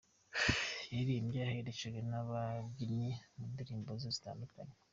Yaririmbye 0.91 1.39
aherekejwe 1.47 1.99
n’ababyinnyi 2.09 3.11
mu 3.35 3.43
ndirimbo 3.51 3.89
ze 4.01 4.09
zitandukanye. 4.15 4.75